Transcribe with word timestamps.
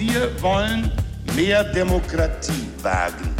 Wir 0.00 0.30
wollen 0.40 0.90
mehr 1.36 1.62
Demokratie 1.62 2.66
wagen. 2.80 3.36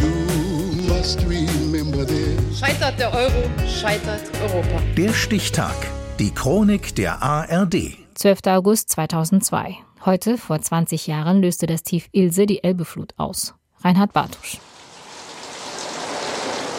Scheitert 2.54 3.01
der 3.01 3.14
Euro, 3.14 3.51
scheitert 3.67 4.21
Europa. 4.43 4.83
Der 4.95 5.15
Stichtag. 5.15 5.75
Die 6.19 6.31
Chronik 6.31 6.95
der 6.96 7.23
ARD. 7.23 7.96
12. 8.15 8.41
August 8.49 8.91
2002. 8.91 9.79
Heute, 10.04 10.37
vor 10.37 10.61
20 10.61 11.07
Jahren, 11.07 11.41
löste 11.41 11.66
das 11.66 11.82
Tief 11.82 12.09
Ilse 12.12 12.45
die 12.45 12.62
Elbeflut 12.62 13.14
aus. 13.16 13.54
Reinhard 13.82 14.12
Bartusch. 14.12 14.58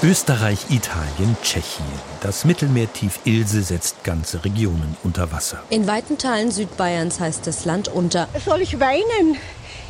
Österreich, 0.04 0.60
Italien, 0.70 1.36
Tschechien. 1.42 1.86
Das 2.22 2.46
Mittelmeertief 2.46 3.20
Ilse 3.24 3.64
setzt 3.64 4.04
ganze 4.04 4.46
Regionen 4.46 4.96
unter 5.04 5.32
Wasser. 5.32 5.64
In 5.72 5.88
weiten 5.88 6.20
Teilen 6.20 6.52
Südbayerns 6.52 7.20
heißt 7.20 7.48
das 7.48 7.66
Land 7.66 7.88
unter. 7.88 8.28
Soll 8.46 8.62
ich 8.62 8.80
weinen? 8.80 9.38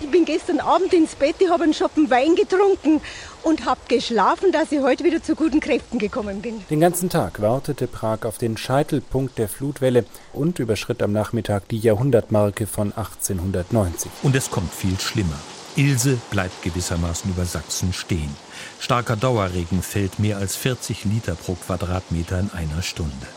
Ich 0.01 0.09
bin 0.09 0.25
gestern 0.25 0.59
Abend 0.59 0.93
ins 0.93 1.13
Bett, 1.13 1.35
ich 1.37 1.49
habe 1.49 1.63
einen 1.63 1.75
Schoppen 1.75 2.09
Wein 2.09 2.35
getrunken 2.35 3.01
und 3.43 3.65
habe 3.65 3.81
geschlafen, 3.87 4.51
dass 4.51 4.71
ich 4.71 4.81
heute 4.81 5.03
wieder 5.03 5.21
zu 5.21 5.35
guten 5.35 5.59
Kräften 5.59 5.99
gekommen 5.99 6.41
bin. 6.41 6.63
Den 6.71 6.79
ganzen 6.79 7.09
Tag 7.09 7.39
wartete 7.39 7.85
Prag 7.85 8.25
auf 8.25 8.39
den 8.39 8.57
Scheitelpunkt 8.57 9.37
der 9.37 9.47
Flutwelle 9.47 10.05
und 10.33 10.57
überschritt 10.57 11.03
am 11.03 11.11
Nachmittag 11.11 11.67
die 11.67 11.77
Jahrhundertmarke 11.77 12.65
von 12.65 12.91
1890. 12.91 14.11
Und 14.23 14.35
es 14.35 14.49
kommt 14.49 14.73
viel 14.73 14.99
schlimmer. 14.99 15.39
Ilse 15.75 16.17
bleibt 16.31 16.63
gewissermaßen 16.63 17.29
über 17.29 17.45
Sachsen 17.45 17.93
stehen. 17.93 18.35
Starker 18.79 19.15
Dauerregen 19.15 19.83
fällt 19.83 20.17
mehr 20.17 20.37
als 20.37 20.55
40 20.55 21.05
Liter 21.05 21.35
pro 21.35 21.53
Quadratmeter 21.53 22.39
in 22.39 22.49
einer 22.49 22.81
Stunde. 22.81 23.27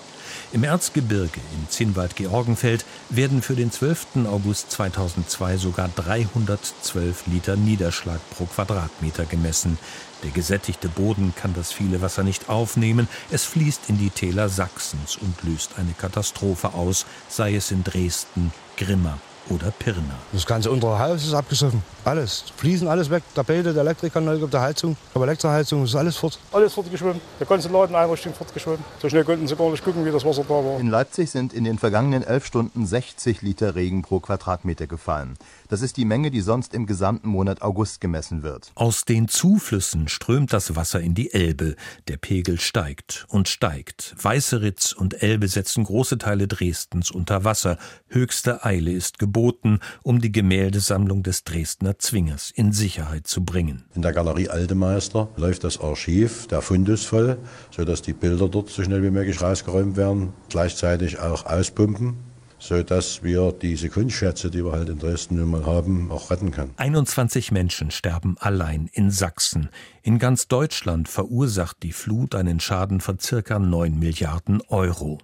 Im 0.53 0.65
Erzgebirge 0.65 1.41
in 1.53 1.69
Zinnwald-Georgenfeld 1.69 2.85
werden 3.11 3.43
für 3.43 3.55
den 3.55 3.71
12. 3.71 4.27
August 4.27 4.71
2002 4.71 5.57
sogar 5.57 5.89
312 5.95 7.27
Liter 7.27 7.57
Niederschlag 7.57 8.21
pro 8.31 8.47
Quadratmeter 8.47 9.25
gemessen. 9.25 9.79
Der 10.23 10.31
gesättirte 10.31 10.89
Boden 10.89 11.35
kann 11.37 11.55
das 11.55 11.73
viele 11.73 12.01
Wasser 12.01 12.23
nicht 12.23 12.49
aufnehmen. 12.49 13.09
Es 13.31 13.45
fließt 13.45 13.89
in 13.89 13.99
die 13.99 14.11
Täler 14.11 14.49
Sachsens 14.49 15.17
und 15.17 15.43
löst 15.43 15.73
eine 15.79 15.93
Katastrophe 15.93 16.75
aus, 16.75 17.05
sei 17.29 17.55
es 17.55 17.71
in 17.71 17.85
Dresden, 17.85 18.53
Grimma 18.77 19.19
oder 19.51 19.71
Pirna. 19.71 20.19
Das 20.33 20.47
ganze 20.47 20.71
untere 20.71 20.99
Haus 20.99 21.25
ist 21.25 21.35
abgesoffen. 21.35 21.83
Alles. 22.05 22.45
Fliesen, 22.57 22.89
alles 22.89 23.09
weg. 23.11 23.23
Der 23.37 23.43
Bäde, 23.43 23.73
der 23.73 23.83
Elektrikanal, 23.83 24.39
der 24.39 24.61
Heizung. 24.61 24.97
Aber 25.15 25.25
Elektroheizung 25.25 25.85
ist 25.85 25.95
alles 25.95 26.17
fort. 26.17 26.39
Alles 26.53 26.75
fortgeschwommen. 26.75 27.21
Der 27.41 27.47
ganze 27.47 27.69
Laden 27.69 27.97
Einrichtung 27.97 28.35
fortgeschwommen. 28.35 28.85
So 29.01 29.09
schnell 29.09 29.25
konnten 29.25 29.47
sie 29.47 29.57
gar 29.57 29.71
nicht 29.71 29.85
gucken, 29.85 30.05
wie 30.05 30.11
das 30.11 30.25
Wasser 30.25 30.45
da 30.45 30.55
war. 30.55 30.79
In 30.79 30.89
Leipzig 30.89 31.31
sind 31.31 31.53
in 31.53 31.65
den 31.65 31.79
vergangenen 31.79 32.23
elf 32.23 32.45
Stunden 32.47 32.87
60 32.87 33.43
Liter 33.43 33.75
Regen 33.75 34.03
pro 34.03 34.21
Quadratmeter 34.21 34.87
gefallen. 34.87 35.35
Das 35.69 35.81
ist 35.81 35.97
die 35.97 36.05
Menge, 36.05 36.31
die 36.31 36.41
sonst 36.41 36.75
im 36.75 36.87
gesamten 36.87 37.29
Monat 37.29 37.63
August 37.63 38.01
gemessen 38.01 38.43
wird. 38.43 38.71
Aus 38.75 39.05
den 39.05 39.29
Zuflüssen 39.29 40.09
strömt 40.09 40.53
das 40.53 40.77
Wasser 40.77 41.01
in 41.01 41.15
die 41.15 41.33
Elbe. 41.33 41.77
Der 42.09 42.17
Pegel 42.17 42.61
steigt 42.61 43.25
und 43.29 43.49
steigt. 43.49 44.15
Weißeritz 44.23 44.93
und 44.93 45.23
Elbe 45.23 45.49
setzen 45.49 45.85
große 45.85 46.19
Teile 46.19 46.49
Dresdens 46.49 47.11
unter 47.11 47.45
Wasser. 47.45 47.79
Höchste 48.09 48.65
Eile 48.65 48.93
ist 48.93 49.19
geboten, 49.35 49.81
um 50.05 50.21
die 50.21 50.31
Gemäldesammlung 50.31 51.25
des 51.25 51.43
Dresdner 51.43 51.99
Zwingers 51.99 52.53
in 52.55 52.73
Sicherheit 52.73 53.27
zu 53.27 53.45
bringen. 53.45 53.85
In 53.95 54.03
der 54.03 54.13
Galerie 54.13 54.49
Aldemeister 54.49 55.29
läuft 55.37 55.65
das 55.65 55.81
Archiv 55.81 56.47
der 56.47 56.63
Fundus 56.63 57.05
voll, 57.05 57.39
sodass 57.73 58.01
die 58.01 58.13
Bilder 58.13 58.49
dort 58.49 58.71
so 58.71 58.85
schnell 58.85 59.03
wie 59.03 59.11
möglich 59.11 59.43
rausgeräumt 59.43 59.97
werden, 59.97 60.33
gleichzeitig 60.49 61.19
auch 61.19 61.45
auspumpen 61.47 62.17
so 62.61 62.83
dass 62.83 63.23
wir 63.23 63.53
diese 63.53 63.91
Kunstschätze, 63.91 64.51
die 64.51 64.65
wir 64.65 64.73
halt 64.73 64.89
in 64.89 64.99
Dresden 64.99 65.37
nun 65.37 65.51
mal 65.51 65.67
haben, 65.67 66.11
auch 66.11 66.31
retten 66.31 66.51
können. 66.51 66.73
21 66.79 67.53
Menschen 67.53 67.91
sterben 67.91 68.37
allein 68.39 68.89
in 68.91 69.11
Sachsen. 69.11 69.69
In 70.03 70.19
ganz 70.19 70.49
Deutschland 70.49 71.11
verursacht 71.11 71.83
die 71.83 71.93
Flut 71.93 72.35
einen 72.35 72.61
Schaden 72.61 73.03
von 73.03 73.19
circa 73.19 73.59
9 73.59 73.99
Milliarden 73.99 74.63
Euro. 74.69 75.19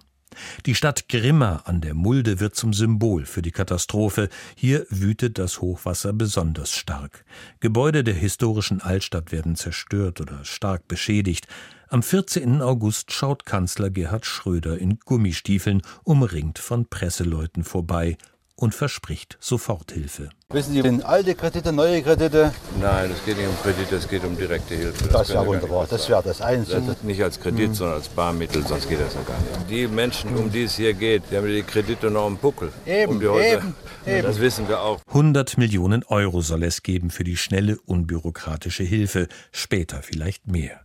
Die 0.65 0.75
Stadt 0.75 1.09
Grimma 1.09 1.63
an 1.65 1.81
der 1.81 1.93
Mulde 1.93 2.39
wird 2.39 2.55
zum 2.55 2.73
Symbol 2.73 3.25
für 3.25 3.41
die 3.41 3.51
Katastrophe. 3.51 4.29
Hier 4.55 4.85
wütet 4.89 5.37
das 5.37 5.61
Hochwasser 5.61 6.13
besonders 6.13 6.71
stark. 6.71 7.25
Gebäude 7.59 8.03
der 8.03 8.13
historischen 8.13 8.81
Altstadt 8.81 9.31
werden 9.31 9.55
zerstört 9.55 10.21
oder 10.21 10.45
stark 10.45 10.87
beschädigt. 10.87 11.47
Am 11.89 12.03
14. 12.03 12.61
August 12.61 13.11
schaut 13.11 13.45
Kanzler 13.45 13.89
Gerhard 13.89 14.25
Schröder 14.25 14.77
in 14.77 14.99
Gummistiefeln, 14.99 15.81
umringt 16.03 16.59
von 16.59 16.85
Presseleuten 16.85 17.63
vorbei 17.63 18.17
und 18.55 18.75
verspricht 18.75 19.37
Soforthilfe. 19.39 20.29
Wissen 20.49 20.73
Sie, 20.73 20.81
sind 20.81 21.03
alte 21.05 21.33
Kredite, 21.35 21.71
neue 21.71 22.01
Kredite? 22.01 22.53
Nein, 22.79 23.11
es 23.11 23.23
geht 23.25 23.37
nicht 23.37 23.47
um 23.47 23.55
Kredite, 23.61 23.95
es 23.95 24.07
geht 24.07 24.23
um 24.23 24.37
direkte 24.37 24.75
Hilfe. 24.75 25.03
Das, 25.05 25.13
das 25.13 25.29
ja 25.29 25.45
wunderbar, 25.45 25.87
das 25.89 26.09
wäre 26.09 26.21
das 26.23 26.41
Einzige. 26.41 26.81
Das 26.81 27.03
nicht 27.03 27.23
als 27.23 27.39
Kredit, 27.39 27.69
hm. 27.69 27.73
sondern 27.73 27.97
als 27.97 28.09
Barmittel, 28.09 28.65
sonst 28.65 28.89
geht 28.89 28.99
das 28.99 29.13
ja 29.13 29.21
gar 29.21 29.37
nicht. 29.39 29.69
Die 29.69 29.87
Menschen, 29.87 30.35
um 30.35 30.51
die 30.51 30.63
es 30.63 30.75
hier 30.75 30.93
geht, 30.93 31.23
die 31.31 31.37
haben 31.37 31.47
die 31.47 31.63
Kredite 31.63 32.11
noch 32.11 32.27
im 32.27 32.37
Buckel. 32.37 32.71
Eben, 32.85 33.13
um 33.13 33.19
die 33.19 33.27
Häuser. 33.27 33.57
eben, 33.57 33.75
eben. 34.05 34.23
Das 34.23 34.39
wissen 34.39 34.67
wir 34.67 34.81
auch. 34.81 34.99
100 35.07 35.57
Millionen 35.57 36.03
Euro 36.03 36.41
soll 36.41 36.63
es 36.63 36.83
geben 36.83 37.09
für 37.09 37.23
die 37.23 37.37
schnelle, 37.37 37.77
unbürokratische 37.85 38.83
Hilfe, 38.83 39.27
später 39.51 40.01
vielleicht 40.03 40.47
mehr. 40.47 40.81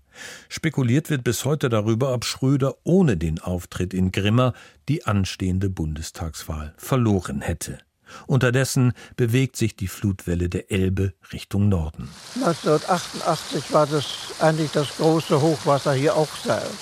Spekuliert 0.48 1.10
wird 1.10 1.24
bis 1.24 1.44
heute 1.44 1.68
darüber, 1.68 2.12
ob 2.12 2.24
Schröder 2.24 2.74
ohne 2.84 3.16
den 3.16 3.40
Auftritt 3.40 3.94
in 3.94 4.12
Grimma 4.12 4.52
die 4.88 5.06
anstehende 5.06 5.70
Bundestagswahl 5.70 6.74
verloren 6.76 7.40
hätte. 7.40 7.78
Unterdessen 8.26 8.92
bewegt 9.16 9.56
sich 9.56 9.76
die 9.76 9.88
Flutwelle 9.88 10.48
der 10.48 10.70
Elbe 10.70 11.12
Richtung 11.32 11.68
Norden. 11.68 12.08
1988 12.36 13.72
war 13.72 13.86
das 13.86 14.06
eigentlich 14.40 14.70
das 14.70 14.96
große 14.96 15.40
Hochwasser 15.40 15.92
hier 15.92 16.16
auch 16.16 16.34
selbst. 16.36 16.78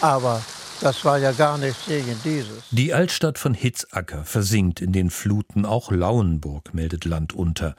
Aber 0.00 0.42
das 0.80 1.04
war 1.04 1.18
ja 1.18 1.32
gar 1.32 1.58
nichts 1.58 1.86
gegen 1.86 2.16
dieses. 2.24 2.62
Die 2.70 2.94
Altstadt 2.94 3.38
von 3.38 3.54
Hitzacker 3.54 4.24
versinkt 4.24 4.80
in 4.80 4.92
den 4.92 5.10
Fluten, 5.10 5.64
auch 5.64 5.90
Lauenburg 5.90 6.74
meldet 6.74 7.04
Land 7.04 7.32
unter. 7.32 7.74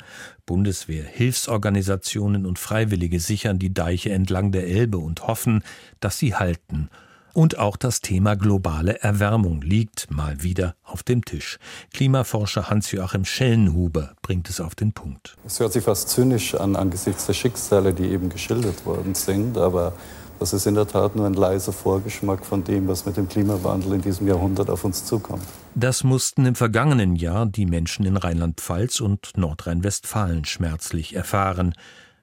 Bundeswehr, 0.45 1.03
Hilfsorganisationen 1.03 2.45
und 2.45 2.59
Freiwillige 2.59 3.19
sichern 3.19 3.59
die 3.59 3.73
Deiche 3.73 4.11
entlang 4.11 4.51
der 4.51 4.67
Elbe 4.67 4.97
und 4.97 5.27
hoffen, 5.27 5.63
dass 5.99 6.17
sie 6.17 6.35
halten 6.35 6.89
und 7.37 7.59
auch 7.59 7.77
das 7.77 8.01
Thema 8.01 8.35
globale 8.35 8.99
Erwärmung 9.03 9.61
liegt 9.61 10.09
mal 10.09 10.41
wieder 10.41 10.73
auf 10.83 11.03
dem 11.03 11.23
Tisch. 11.23 11.59
Klimaforscher 11.93 12.71
Hans-Joachim 12.71 13.25
Schellenhuber 13.25 14.13
bringt 14.23 14.49
es 14.49 14.59
auf 14.59 14.73
den 14.73 14.91
Punkt. 14.91 15.35
Es 15.45 15.59
hört 15.59 15.71
sich 15.71 15.83
fast 15.83 16.09
zynisch 16.09 16.55
an 16.55 16.75
angesichts 16.75 17.27
der 17.27 17.33
Schicksale, 17.33 17.93
die 17.93 18.05
eben 18.05 18.29
geschildert 18.29 18.87
worden 18.87 19.13
sind, 19.13 19.55
aber 19.55 19.93
das 20.39 20.53
ist 20.53 20.65
in 20.67 20.75
der 20.75 20.87
Tat 20.87 21.15
nur 21.15 21.25
ein 21.25 21.33
leiser 21.33 21.73
Vorgeschmack 21.73 22.45
von 22.45 22.63
dem, 22.63 22.87
was 22.87 23.05
mit 23.05 23.17
dem 23.17 23.27
Klimawandel 23.27 23.93
in 23.93 24.01
diesem 24.01 24.27
Jahrhundert 24.27 24.69
auf 24.69 24.83
uns 24.83 25.05
zukommt. 25.05 25.43
Das 25.75 26.03
mussten 26.03 26.45
im 26.45 26.55
vergangenen 26.55 27.15
Jahr 27.15 27.45
die 27.45 27.65
Menschen 27.65 28.05
in 28.05 28.17
Rheinland-Pfalz 28.17 28.99
und 28.99 29.31
Nordrhein-Westfalen 29.35 30.45
schmerzlich 30.45 31.15
erfahren. 31.15 31.73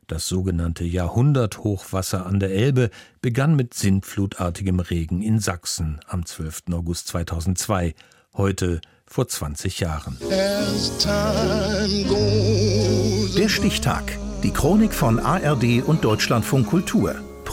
Das 0.06 0.26
sogenannte 0.26 0.84
Jahrhunderthochwasser 0.84 2.26
an 2.26 2.38
der 2.38 2.50
Elbe 2.50 2.90
begann 3.22 3.56
mit 3.56 3.72
sintflutartigem 3.74 4.80
Regen 4.80 5.22
in 5.22 5.38
Sachsen 5.38 6.00
am 6.06 6.26
12. 6.26 6.64
August 6.72 7.08
2002, 7.08 7.94
heute 8.34 8.80
vor 9.06 9.28
20 9.28 9.80
Jahren. 9.80 10.18
Der 13.36 13.48
Stichtag. 13.48 14.18
Die 14.42 14.50
Chronik 14.50 14.92
von 14.92 15.18
ARD 15.18 15.82
und 15.86 16.04
Deutschlandfunk 16.04 16.66
Kultur. 16.66 17.14